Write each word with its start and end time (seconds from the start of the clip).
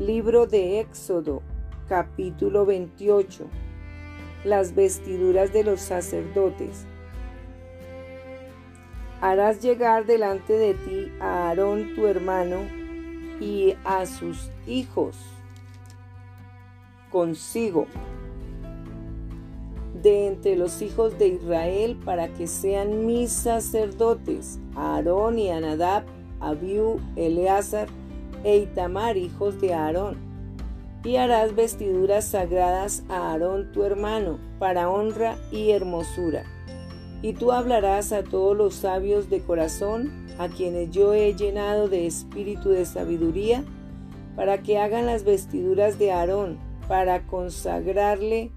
Libro 0.00 0.46
de 0.46 0.78
Éxodo, 0.78 1.42
capítulo 1.88 2.64
28. 2.64 3.46
Las 4.44 4.76
vestiduras 4.76 5.52
de 5.52 5.64
los 5.64 5.80
sacerdotes. 5.80 6.86
Harás 9.20 9.60
llegar 9.60 10.06
delante 10.06 10.52
de 10.52 10.74
ti 10.74 11.12
a 11.18 11.48
Aarón 11.48 11.96
tu 11.96 12.06
hermano 12.06 12.58
y 13.40 13.74
a 13.84 14.06
sus 14.06 14.52
hijos 14.68 15.16
consigo 17.10 17.88
de 20.00 20.28
entre 20.28 20.54
los 20.54 20.80
hijos 20.80 21.18
de 21.18 21.26
Israel 21.26 21.98
para 22.04 22.28
que 22.28 22.46
sean 22.46 23.04
mis 23.04 23.32
sacerdotes, 23.32 24.60
Aarón 24.76 25.40
y 25.40 25.50
Anadab, 25.50 26.04
Abiú, 26.38 27.00
Eleazar 27.16 27.88
e 28.44 28.58
Itamar, 28.58 29.16
hijos 29.16 29.60
de 29.60 29.74
Aarón. 29.74 30.16
Y 31.04 31.16
harás 31.16 31.54
vestiduras 31.54 32.26
sagradas 32.26 33.04
a 33.08 33.30
Aarón 33.30 33.72
tu 33.72 33.84
hermano, 33.84 34.38
para 34.58 34.90
honra 34.90 35.36
y 35.50 35.70
hermosura. 35.70 36.44
Y 37.22 37.32
tú 37.32 37.52
hablarás 37.52 38.12
a 38.12 38.22
todos 38.22 38.56
los 38.56 38.74
sabios 38.74 39.30
de 39.30 39.40
corazón, 39.40 40.26
a 40.38 40.48
quienes 40.48 40.90
yo 40.90 41.14
he 41.14 41.34
llenado 41.34 41.88
de 41.88 42.06
espíritu 42.06 42.70
de 42.70 42.84
sabiduría, 42.84 43.64
para 44.36 44.58
que 44.62 44.78
hagan 44.78 45.06
las 45.06 45.24
vestiduras 45.24 45.98
de 45.98 46.12
Aarón, 46.12 46.58
para 46.86 47.26
consagrarle 47.26 48.52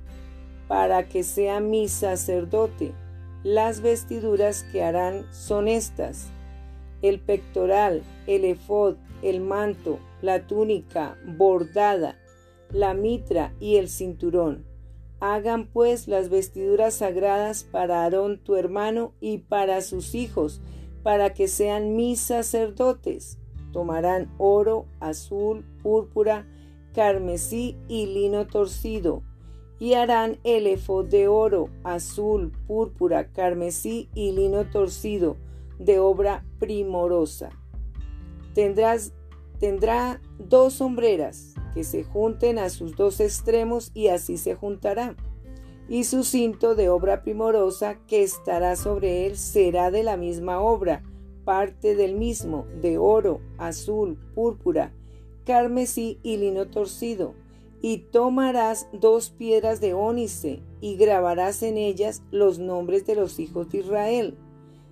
para 0.72 1.10
que 1.10 1.24
sea 1.24 1.60
mi 1.60 1.90
sacerdote. 1.90 2.94
Las 3.44 3.82
vestiduras 3.82 4.64
que 4.72 4.82
harán 4.82 5.26
son 5.34 5.68
estas: 5.68 6.28
el 7.02 7.20
pectoral, 7.20 8.04
el 8.28 8.46
efod, 8.46 8.96
el 9.22 9.42
manto, 9.42 10.00
la 10.22 10.48
túnica 10.48 11.18
bordada, 11.26 12.18
la 12.72 12.94
mitra 12.94 13.54
y 13.60 13.78
el 13.78 13.90
cinturón. 13.90 14.66
Hagan 15.20 15.68
pues 15.68 16.08
las 16.08 16.30
vestiduras 16.30 16.96
sagradas 16.96 17.64
para 17.64 18.04
Aarón 18.04 18.40
tu 18.40 18.56
hermano 18.56 19.14
y 19.20 19.40
para 19.40 19.82
sus 19.82 20.16
hijos, 20.16 20.62
para 21.04 21.34
que 21.34 21.48
sean 21.48 21.96
mis 21.96 22.20
sacerdotes. 22.20 23.38
Tomarán 23.72 24.32
oro, 24.38 24.86
azul, 25.00 25.64
púrpura, 25.84 26.48
carmesí 26.94 27.78
y 27.88 28.08
lino 28.08 28.48
torcido 28.48 29.24
y 29.82 29.96
harán 29.96 30.38
el 30.44 30.68
efod 30.68 31.08
de 31.08 31.28
oro, 31.28 31.70
azul, 31.84 32.52
púrpura, 32.68 33.32
carmesí 33.32 34.10
y 34.14 34.32
lino 34.32 34.70
torcido, 34.70 35.38
de 35.82 36.00
obra 36.00 36.46
primorosa. 36.60 37.50
Tendrás, 38.54 39.14
tendrá 39.60 40.22
dos 40.38 40.74
sombreras 40.74 41.56
que 41.74 41.84
se 41.84 42.04
junten 42.04 42.60
a 42.60 42.70
sus 42.70 42.96
dos 42.96 43.20
extremos 43.20 43.92
y 43.94 44.08
así 44.08 44.38
se 44.38 44.56
juntará. 44.56 45.16
Y 45.90 46.06
su 46.06 46.24
cinto 46.24 46.76
de 46.76 46.90
obra 46.90 47.24
primorosa 47.24 47.96
que 48.08 48.24
estará 48.24 48.76
sobre 48.76 49.26
él 49.26 49.38
será 49.38 49.92
de 49.92 50.04
la 50.04 50.18
misma 50.18 50.62
obra, 50.62 51.04
parte 51.44 51.96
del 51.96 52.16
mismo, 52.16 52.66
de 52.82 52.98
oro, 52.98 53.42
azul, 53.58 54.18
púrpura, 54.36 54.94
carmesí 55.46 56.20
y 56.24 56.38
lino 56.38 56.68
torcido 56.68 57.34
y 57.82 57.98
tomarás 57.98 58.88
dos 58.94 59.32
piedras 59.32 59.82
de 59.82 59.94
ónice 59.94 60.62
y 60.82 60.96
grabarás 60.98 61.64
en 61.64 61.78
ellas 61.78 62.22
los 62.32 62.60
nombres 62.60 63.06
de 63.06 63.16
los 63.16 63.40
hijos 63.40 63.70
de 63.70 63.80
Israel, 63.80 64.38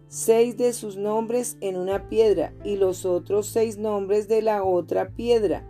seis 0.09 0.57
de 0.57 0.73
sus 0.73 0.97
nombres 0.97 1.55
en 1.61 1.77
una 1.77 2.09
piedra 2.09 2.51
y 2.63 2.77
los 2.77 3.05
otros 3.05 3.45
seis 3.45 3.77
nombres 3.77 4.27
de 4.27 4.41
la 4.41 4.63
otra 4.63 5.09
piedra, 5.09 5.63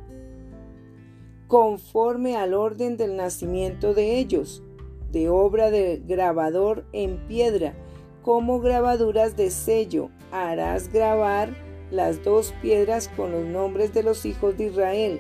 conforme 1.48 2.38
al 2.38 2.54
orden 2.54 2.96
del 2.96 3.18
nacimiento 3.18 3.94
de 3.94 4.18
ellos, 4.18 4.64
de 5.12 5.28
obra 5.30 5.72
de 5.72 6.02
grabador 6.08 6.86
en 6.94 7.18
piedra, 7.28 7.76
como 8.22 8.62
grabaduras 8.62 9.36
de 9.36 9.52
sello, 9.52 10.10
harás 10.32 10.92
grabar 10.92 11.54
las 11.92 12.24
dos 12.24 12.54
piedras 12.62 13.10
con 13.10 13.32
los 13.32 13.44
nombres 13.44 13.94
de 13.94 14.04
los 14.04 14.26
hijos 14.26 14.58
de 14.58 14.66
Israel. 14.66 15.20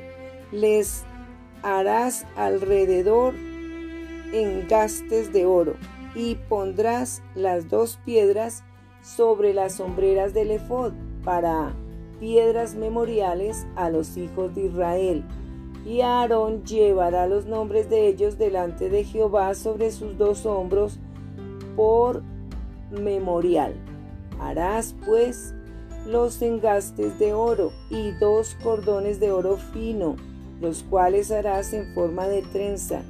Les 0.53 1.03
harás 1.61 2.25
alrededor 2.37 3.33
engastes 4.31 5.33
de 5.33 5.45
oro 5.45 5.75
y 6.15 6.35
pondrás 6.35 7.21
las 7.35 7.67
dos 7.67 7.99
piedras 8.05 8.63
sobre 9.01 9.53
las 9.53 9.75
sombreras 9.75 10.33
del 10.33 10.51
efod 10.51 10.93
para 11.23 11.73
piedras 12.19 12.75
memoriales 12.75 13.65
a 13.75 13.89
los 13.89 14.17
hijos 14.17 14.53
de 14.55 14.65
Israel. 14.65 15.23
Y 15.85 16.01
Aarón 16.01 16.63
llevará 16.63 17.27
los 17.27 17.45
nombres 17.45 17.89
de 17.89 18.07
ellos 18.07 18.37
delante 18.37 18.89
de 18.89 19.03
Jehová 19.03 19.55
sobre 19.55 19.91
sus 19.91 20.17
dos 20.17 20.45
hombros 20.45 20.99
por 21.75 22.21
memorial. 22.91 23.75
Harás 24.39 24.95
pues 25.05 25.53
los 26.05 26.41
engastes 26.41 27.17
de 27.19 27.33
oro 27.33 27.71
y 27.89 28.11
dos 28.19 28.55
cordones 28.61 29.19
de 29.19 29.31
oro 29.31 29.57
fino 29.57 30.15
los 30.61 30.83
cuales 30.83 31.31
harás 31.31 31.73
en 31.73 31.93
forma 31.93 32.27
de 32.27 32.41
trenza, 32.41 33.01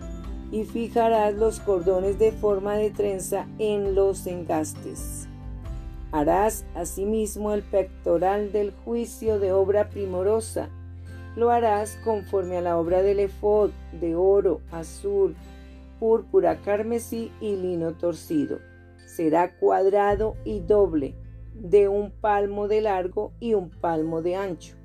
y 0.51 0.63
fijarás 0.65 1.35
los 1.35 1.59
cordones 1.59 2.17
de 2.19 2.31
forma 2.31 2.75
de 2.75 2.91
trenza 2.91 3.47
en 3.59 3.95
los 3.95 4.25
engastes. 4.27 5.28
Harás 6.11 6.65
asimismo 6.75 7.53
el 7.53 7.61
pectoral 7.61 8.51
del 8.51 8.71
juicio 8.71 9.39
de 9.39 9.51
obra 9.51 9.89
primorosa. 9.89 10.69
Lo 11.35 11.51
harás 11.51 11.97
conforme 12.03 12.57
a 12.57 12.61
la 12.61 12.77
obra 12.77 13.03
del 13.03 13.19
efod 13.19 13.71
de 13.99 14.15
oro, 14.15 14.61
azul, 14.71 15.35
púrpura, 15.99 16.61
carmesí 16.61 17.31
y 17.39 17.55
lino 17.55 17.93
torcido. 17.93 18.59
Será 19.05 19.57
cuadrado 19.57 20.35
y 20.45 20.59
doble, 20.59 21.15
de 21.53 21.87
un 21.87 22.11
palmo 22.11 22.67
de 22.67 22.81
largo 22.81 23.33
y 23.39 23.53
un 23.53 23.69
palmo 23.69 24.21
de 24.21 24.35
ancho 24.35 24.79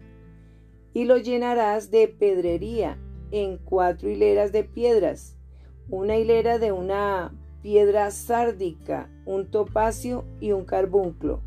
y 0.95 1.05
lo 1.05 1.19
llenarás 1.19 1.91
de 1.91 2.09
pedrería 2.09 2.97
en 3.33 3.59
cuatro 3.59 4.09
hileras 4.09 4.53
de 4.53 4.62
piedras, 4.62 5.37
una 5.91 6.17
hilera 6.17 6.59
de 6.59 6.71
una 6.71 7.35
piedra 7.64 8.12
sárdica, 8.12 9.10
un 9.25 9.50
topacio 9.50 10.25
y 10.38 10.52
un 10.52 10.64
carbunclo. 10.64 11.41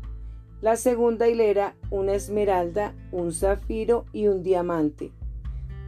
La 0.60 0.76
segunda 0.76 1.28
hilera, 1.28 1.76
una 1.88 2.12
esmeralda, 2.12 2.94
un 3.12 3.32
zafiro 3.32 4.04
y 4.12 4.26
un 4.26 4.42
diamante. 4.42 5.12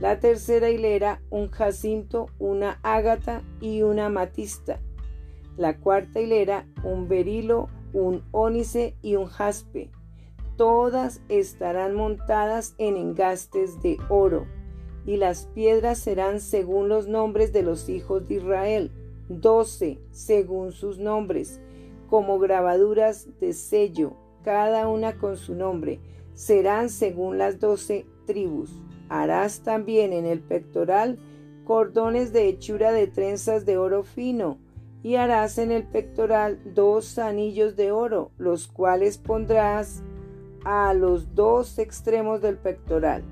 La 0.01 0.21
tercera 0.21 0.71
hilera, 0.71 1.21
un 1.29 1.51
jacinto, 1.51 2.29
una 2.39 2.79
ágata 2.83 3.43
y 3.61 3.83
una 3.83 4.07
amatista. 4.07 4.81
La 5.59 5.77
cuarta 5.77 6.21
hilera, 6.21 6.65
un 6.85 7.09
berilo, 7.09 7.69
un 7.93 8.23
ónice 8.31 8.95
y 9.03 9.17
un 9.17 9.27
jaspe 9.27 9.91
todas 10.61 11.23
estarán 11.31 11.95
montadas 11.95 12.75
en 12.77 12.99
engastes 12.99 13.81
de 13.81 13.97
oro, 14.11 14.47
y 15.07 15.17
las 15.17 15.47
piedras 15.47 15.97
serán 15.97 16.39
según 16.39 16.91
los 16.91 17.09
nombres 17.09 17.55
de 17.55 17.63
los 17.63 17.89
hijos 17.89 18.29
de 18.29 18.35
Israel, 18.35 18.93
doce 19.31 20.01
según 20.11 20.73
sus 20.73 20.99
nombres, 20.99 21.61
como 22.09 22.39
grabaduras 22.39 23.29
de 23.41 23.53
sello, 23.53 24.15
cada 24.43 24.89
una 24.89 25.19
con 25.19 25.37
su 25.37 25.55
nombre, 25.55 26.01
serán 26.35 26.91
según 26.91 27.39
las 27.39 27.61
doce 27.61 28.07
tribus. 28.27 28.83
Harás 29.09 29.61
también 29.61 30.13
en 30.13 30.27
el 30.27 30.41
pectoral 30.41 31.19
cordones 31.65 32.33
de 32.33 32.49
hechura 32.49 32.93
de 32.93 33.07
trenzas 33.07 33.65
de 33.65 33.79
oro 33.79 34.03
fino, 34.03 34.59
y 35.03 35.15
harás 35.17 35.59
en 35.59 35.71
el 35.71 35.85
pectoral 35.85 36.61
dos 36.75 37.19
anillos 37.19 37.77
de 37.77 37.91
oro, 37.93 38.33
los 38.37 38.67
cuales 38.67 39.19
pondrás 39.19 40.03
a 40.65 40.93
los 40.93 41.35
dos 41.35 41.79
extremos 41.79 42.43
del 42.43 42.59
pectoral 42.59 43.23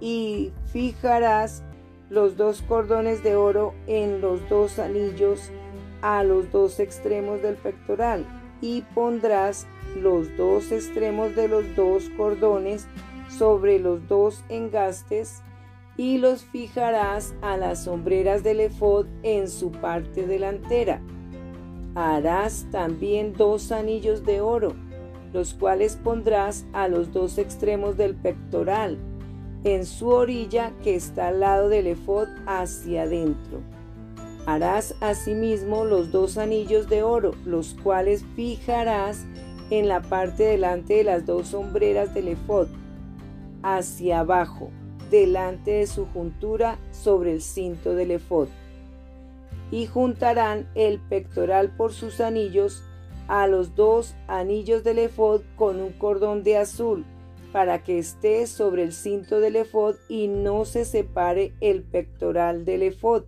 y 0.00 0.52
fijarás 0.72 1.62
los 2.12 2.36
dos 2.36 2.60
cordones 2.60 3.22
de 3.22 3.36
oro 3.36 3.72
en 3.86 4.20
los 4.20 4.46
dos 4.50 4.78
anillos 4.78 5.50
a 6.02 6.22
los 6.22 6.52
dos 6.52 6.78
extremos 6.78 7.40
del 7.40 7.54
pectoral 7.56 8.26
y 8.60 8.82
pondrás 8.94 9.66
los 9.98 10.36
dos 10.36 10.72
extremos 10.72 11.34
de 11.34 11.48
los 11.48 11.64
dos 11.74 12.10
cordones 12.18 12.86
sobre 13.30 13.78
los 13.78 14.06
dos 14.08 14.44
engastes 14.50 15.40
y 15.96 16.18
los 16.18 16.44
fijarás 16.44 17.34
a 17.40 17.56
las 17.56 17.84
sombreras 17.84 18.42
del 18.42 18.60
efod 18.60 19.06
en 19.22 19.48
su 19.48 19.72
parte 19.72 20.26
delantera. 20.26 21.00
Harás 21.94 22.66
también 22.70 23.32
dos 23.32 23.72
anillos 23.72 24.22
de 24.26 24.42
oro 24.42 24.74
los 25.32 25.54
cuales 25.54 25.96
pondrás 25.96 26.66
a 26.72 26.88
los 26.88 27.12
dos 27.12 27.38
extremos 27.38 27.96
del 27.96 28.14
pectoral, 28.14 28.98
en 29.64 29.86
su 29.86 30.08
orilla 30.08 30.72
que 30.82 30.94
está 30.94 31.28
al 31.28 31.40
lado 31.40 31.68
del 31.68 31.86
efod 31.86 32.28
hacia 32.46 33.02
adentro. 33.02 33.60
Harás 34.44 34.96
asimismo 35.00 35.84
los 35.84 36.10
dos 36.10 36.36
anillos 36.36 36.88
de 36.88 37.04
oro, 37.04 37.32
los 37.44 37.74
cuales 37.74 38.24
fijarás 38.34 39.24
en 39.70 39.86
la 39.86 40.02
parte 40.02 40.42
delante 40.42 40.94
de 40.94 41.04
las 41.04 41.24
dos 41.24 41.48
sombreras 41.48 42.12
del 42.12 42.28
efod, 42.28 42.66
hacia 43.62 44.20
abajo, 44.20 44.70
delante 45.10 45.70
de 45.72 45.86
su 45.86 46.06
juntura 46.06 46.78
sobre 46.90 47.32
el 47.32 47.40
cinto 47.40 47.94
del 47.94 48.10
efod. 48.10 48.48
Y 49.70 49.86
juntarán 49.86 50.68
el 50.74 50.98
pectoral 50.98 51.70
por 51.76 51.92
sus 51.92 52.20
anillos 52.20 52.82
a 53.28 53.46
los 53.46 53.76
dos 53.76 54.16
anillos 54.26 54.82
del 54.82 54.98
efod 54.98 55.42
con 55.56 55.80
un 55.80 55.92
cordón 55.92 56.42
de 56.42 56.58
azul, 56.58 57.06
para 57.52 57.84
que 57.84 57.98
esté 57.98 58.46
sobre 58.46 58.82
el 58.82 58.92
cinto 58.92 59.40
del 59.40 59.56
efod 59.56 59.96
y 60.08 60.28
no 60.28 60.64
se 60.64 60.84
separe 60.84 61.54
el 61.60 61.82
pectoral 61.82 62.64
del 62.64 62.82
efod. 62.82 63.24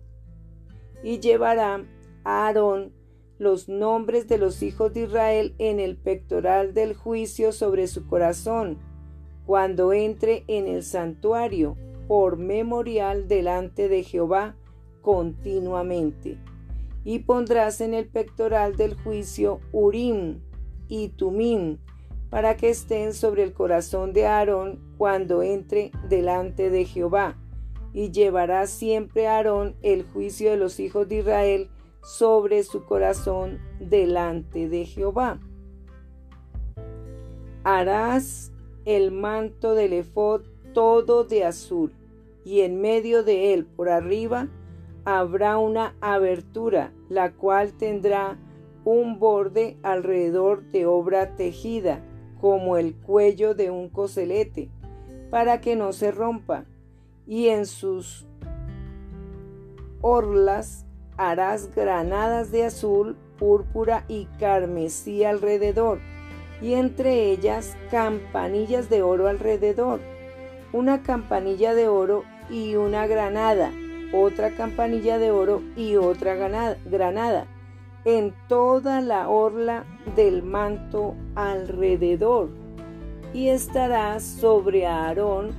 Y 1.03 1.19
llevará 1.19 1.85
a 2.23 2.47
Aarón 2.47 2.91
los 3.37 3.69
nombres 3.69 4.27
de 4.27 4.37
los 4.37 4.63
hijos 4.63 4.93
de 4.93 5.03
Israel 5.03 5.55
en 5.59 5.79
el 5.79 5.97
pectoral 5.97 6.73
del 6.73 6.95
juicio 6.95 7.51
sobre 7.51 7.87
su 7.87 8.07
corazón, 8.07 8.79
cuando 9.45 9.93
entre 9.93 10.43
en 10.47 10.67
el 10.67 10.83
santuario, 10.83 11.77
por 12.07 12.37
memorial 12.37 13.27
delante 13.27 13.89
de 13.89 14.03
Jehová 14.03 14.55
continuamente. 15.01 16.37
Y 17.03 17.19
pondrás 17.19 17.81
en 17.81 17.93
el 17.93 18.07
pectoral 18.07 18.75
del 18.75 18.95
juicio 18.95 19.59
Urim 19.71 20.39
y 20.87 21.09
Tumim, 21.09 21.77
para 22.29 22.57
que 22.57 22.69
estén 22.69 23.13
sobre 23.13 23.43
el 23.43 23.53
corazón 23.53 24.13
de 24.13 24.25
Aarón 24.25 24.79
cuando 24.97 25.43
entre 25.43 25.91
delante 26.09 26.69
de 26.69 26.85
Jehová. 26.85 27.37
Y 27.93 28.11
llevará 28.11 28.67
siempre 28.67 29.27
Aarón 29.27 29.75
el 29.81 30.03
juicio 30.03 30.51
de 30.51 30.57
los 30.57 30.79
hijos 30.79 31.07
de 31.07 31.19
Israel 31.19 31.69
sobre 32.01 32.63
su 32.63 32.85
corazón 32.85 33.59
delante 33.79 34.69
de 34.69 34.85
Jehová. 34.85 35.39
Harás 37.63 38.51
el 38.85 39.11
manto 39.11 39.73
del 39.73 39.93
efod 39.93 40.43
todo 40.73 41.23
de 41.23 41.45
azul, 41.45 41.93
y 42.43 42.61
en 42.61 42.79
medio 42.79 43.23
de 43.23 43.53
él 43.53 43.65
por 43.65 43.89
arriba 43.89 44.49
habrá 45.05 45.57
una 45.57 45.95
abertura, 46.01 46.93
la 47.09 47.31
cual 47.31 47.73
tendrá 47.73 48.37
un 48.83 49.17
borde 49.17 49.77
alrededor 49.81 50.63
de 50.71 50.85
obra 50.85 51.35
tejida, 51.35 52.03
como 52.45 52.77
el 52.77 52.93
cuello 52.93 53.55
de 53.55 53.71
un 53.71 53.89
coselete, 53.89 54.69
para 55.31 55.61
que 55.61 55.75
no 55.75 55.93
se 55.93 56.11
rompa, 56.11 56.65
y 57.25 57.47
en 57.47 57.65
sus 57.65 58.27
orlas 60.01 60.85
harás 61.17 61.73
granadas 61.73 62.51
de 62.51 62.65
azul, 62.65 63.17
púrpura 63.39 64.05
y 64.07 64.25
carmesí 64.37 65.23
alrededor, 65.23 65.97
y 66.61 66.73
entre 66.73 67.31
ellas 67.31 67.75
campanillas 67.89 68.91
de 68.91 69.01
oro 69.01 69.27
alrededor, 69.27 69.99
una 70.71 71.01
campanilla 71.01 71.73
de 71.73 71.87
oro 71.87 72.25
y 72.51 72.75
una 72.75 73.07
granada, 73.07 73.71
otra 74.13 74.51
campanilla 74.51 75.17
de 75.17 75.31
oro 75.31 75.63
y 75.75 75.95
otra 75.95 76.35
granada, 76.35 77.47
en 78.05 78.33
toda 78.47 79.01
la 79.01 79.29
orla 79.29 79.83
del 80.15 80.43
manto 80.43 81.15
alrededor, 81.35 82.49
y 83.33 83.49
estará 83.49 84.19
sobre 84.19 84.85
Aarón 84.85 85.51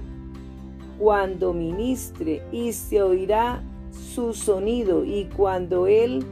cuando 0.98 1.52
ministre, 1.52 2.42
y 2.52 2.72
se 2.72 3.02
oirá 3.02 3.62
su 3.90 4.32
sonido 4.32 5.04
y 5.04 5.24
cuando 5.36 5.86
él 5.86 6.24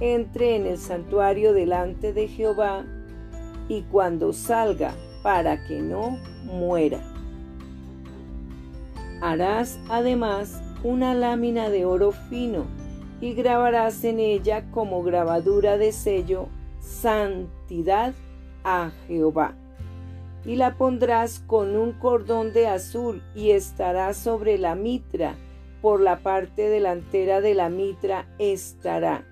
entre 0.00 0.56
en 0.56 0.66
el 0.66 0.78
santuario 0.78 1.52
delante 1.52 2.12
de 2.12 2.28
Jehová 2.28 2.84
y 3.68 3.82
cuando 3.82 4.32
salga 4.32 4.94
para 5.22 5.64
que 5.66 5.80
no 5.80 6.18
muera. 6.44 7.00
Harás 9.20 9.78
además 9.88 10.62
una 10.84 11.14
lámina 11.14 11.68
de 11.70 11.84
oro 11.84 12.12
fino 12.12 12.66
y 13.20 13.34
grabarás 13.34 14.04
en 14.04 14.20
ella 14.20 14.70
como 14.70 15.02
grabadura 15.02 15.78
de 15.78 15.92
sello 15.92 16.48
santidad 16.80 18.14
a 18.64 18.90
Jehová. 19.06 19.54
Y 20.44 20.56
la 20.56 20.76
pondrás 20.76 21.40
con 21.40 21.76
un 21.76 21.92
cordón 21.92 22.52
de 22.52 22.68
azul 22.68 23.22
y 23.34 23.50
estará 23.50 24.14
sobre 24.14 24.56
la 24.56 24.74
mitra 24.74 25.36
por 25.80 26.00
la 26.00 26.20
parte 26.22 26.68
delantera 26.68 27.40
de 27.40 27.54
la 27.54 27.68
mitra 27.68 28.28
estará, 28.38 29.24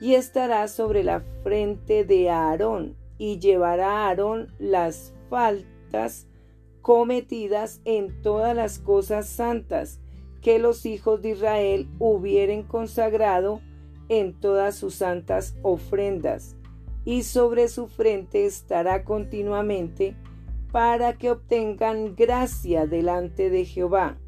y 0.00 0.14
estará 0.14 0.66
sobre 0.68 1.04
la 1.04 1.22
frente 1.42 2.04
de 2.04 2.30
Aarón, 2.30 2.96
y 3.18 3.38
llevará 3.38 3.88
a 3.88 4.08
Aarón 4.08 4.52
las 4.58 5.14
faltas 5.30 6.26
cometidas 6.80 7.80
en 7.84 8.20
todas 8.22 8.56
las 8.56 8.80
cosas 8.80 9.28
santas 9.28 10.00
que 10.42 10.58
los 10.58 10.84
hijos 10.84 11.22
de 11.22 11.30
Israel 11.30 11.88
hubieren 11.98 12.64
consagrado 12.64 13.60
en 14.08 14.38
todas 14.38 14.76
sus 14.76 14.96
santas 14.96 15.56
ofrendas, 15.62 16.56
y 17.04 17.22
sobre 17.22 17.68
su 17.68 17.88
frente 17.88 18.44
estará 18.44 19.04
continuamente 19.04 20.16
para 20.70 21.14
que 21.14 21.30
obtengan 21.30 22.14
gracia 22.14 22.86
delante 22.86 23.50
de 23.50 23.64
Jehová 23.64 24.18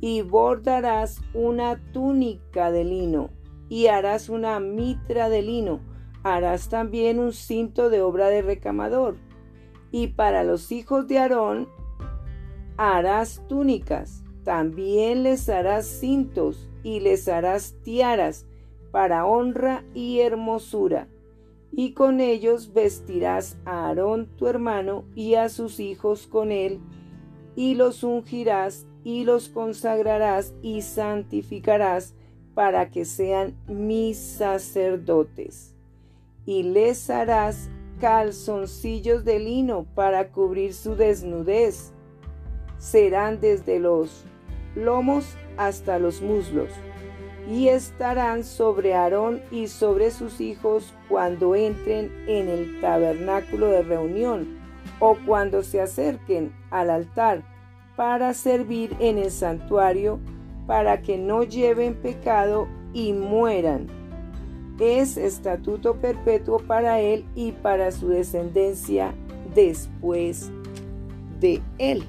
y 0.00 0.22
bordarás 0.22 1.20
una 1.34 1.80
túnica 1.92 2.70
de 2.70 2.84
lino, 2.84 3.30
y 3.68 3.88
harás 3.88 4.28
una 4.28 4.60
mitra 4.60 5.28
de 5.28 5.42
lino, 5.42 5.80
harás 6.22 6.68
también 6.68 7.18
un 7.18 7.32
cinto 7.32 7.90
de 7.90 8.02
obra 8.02 8.28
de 8.28 8.42
recamador, 8.42 9.16
y 9.90 10.08
para 10.08 10.44
los 10.44 10.70
hijos 10.70 11.08
de 11.08 11.18
Aarón 11.18 11.68
harás 12.76 13.42
túnicas, 13.48 14.22
también 14.48 15.24
les 15.24 15.50
harás 15.50 15.84
cintos, 15.84 16.70
y 16.82 17.00
les 17.00 17.28
harás 17.28 17.74
tiaras, 17.82 18.46
para 18.90 19.26
honra 19.26 19.84
y 19.92 20.20
hermosura, 20.20 21.06
y 21.70 21.92
con 21.92 22.18
ellos 22.18 22.72
vestirás 22.72 23.58
a 23.66 23.88
Aarón 23.88 24.26
tu 24.38 24.46
hermano 24.46 25.04
y 25.14 25.34
a 25.34 25.50
sus 25.50 25.80
hijos 25.80 26.26
con 26.26 26.50
él, 26.50 26.80
y 27.56 27.74
los 27.74 28.02
ungirás 28.02 28.86
y 29.04 29.24
los 29.24 29.50
consagrarás 29.50 30.54
y 30.62 30.80
santificarás 30.80 32.14
para 32.54 32.88
que 32.88 33.04
sean 33.04 33.54
mis 33.66 34.16
sacerdotes. 34.16 35.76
Y 36.46 36.62
les 36.62 37.10
harás 37.10 37.68
calzoncillos 38.00 39.26
de 39.26 39.40
lino 39.40 39.84
para 39.94 40.32
cubrir 40.32 40.72
su 40.72 40.94
desnudez. 40.94 41.92
Serán 42.78 43.40
desde 43.42 43.78
los 43.78 44.24
lomos 44.84 45.36
hasta 45.56 45.98
los 45.98 46.22
muslos, 46.22 46.70
y 47.48 47.68
estarán 47.68 48.44
sobre 48.44 48.94
Aarón 48.94 49.40
y 49.50 49.68
sobre 49.68 50.10
sus 50.10 50.40
hijos 50.40 50.94
cuando 51.08 51.54
entren 51.54 52.12
en 52.26 52.48
el 52.48 52.80
tabernáculo 52.80 53.68
de 53.68 53.82
reunión 53.82 54.58
o 55.00 55.16
cuando 55.26 55.62
se 55.62 55.80
acerquen 55.80 56.52
al 56.70 56.90
altar 56.90 57.42
para 57.96 58.34
servir 58.34 58.94
en 59.00 59.18
el 59.18 59.30
santuario, 59.30 60.20
para 60.66 61.02
que 61.02 61.18
no 61.18 61.42
lleven 61.42 61.94
pecado 61.94 62.68
y 62.92 63.12
mueran. 63.12 63.86
Es 64.78 65.16
estatuto 65.16 65.96
perpetuo 65.96 66.58
para 66.58 67.00
él 67.00 67.24
y 67.34 67.52
para 67.52 67.90
su 67.90 68.08
descendencia 68.08 69.12
después 69.54 70.50
de 71.40 71.60
él. 71.78 72.04